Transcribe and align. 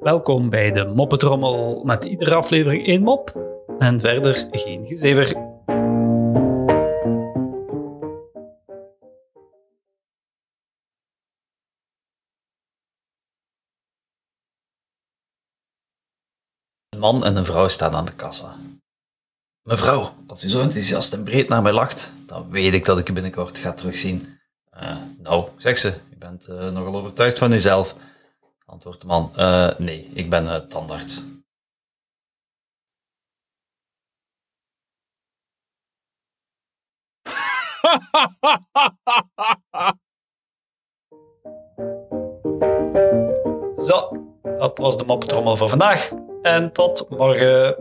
Welkom 0.00 0.50
bij 0.50 0.72
de 0.72 0.92
Moppetrommel 0.94 1.84
met 1.84 2.04
iedere 2.04 2.34
aflevering 2.34 2.86
één 2.86 3.02
mop 3.02 3.30
en 3.78 4.00
verder 4.00 4.48
geen 4.50 4.86
gezever. 4.86 5.36
Een 16.88 16.98
man 16.98 17.24
en 17.24 17.36
een 17.36 17.44
vrouw 17.44 17.68
staan 17.68 17.94
aan 17.94 18.04
de 18.04 18.14
kassa. 18.14 18.56
Mevrouw, 19.62 20.12
als 20.26 20.44
u 20.44 20.48
zo 20.48 20.60
enthousiast 20.60 21.12
en 21.12 21.24
breed 21.24 21.48
naar 21.48 21.62
mij 21.62 21.72
lacht, 21.72 22.12
dan 22.26 22.50
weet 22.50 22.74
ik 22.74 22.84
dat 22.84 22.98
ik 22.98 23.08
u 23.08 23.12
binnenkort 23.12 23.58
ga 23.58 23.72
terugzien. 23.72 24.38
Eh, 24.70 24.96
nou, 25.18 25.48
zeg 25.56 25.78
ze, 25.78 25.94
bent 26.34 26.48
eh, 26.60 26.70
nogal 26.70 26.96
overtuigd 26.96 27.38
van 27.38 27.52
uzelf. 27.52 27.96
Antwoordt 28.66 29.00
de 29.00 29.06
man, 29.06 29.30
"Eh, 29.36 29.68
nee, 29.78 30.10
ik 30.14 30.30
ben 30.30 30.44
uh, 30.44 30.56
tandarts. 30.56 31.20
Zo, 43.86 44.08
dat 44.42 44.78
was 44.78 44.96
de 44.96 45.04
moppetrommel 45.04 45.56
voor 45.56 45.68
vandaag. 45.68 46.12
En 46.42 46.72
tot 46.72 47.10
morgen. 47.10 47.76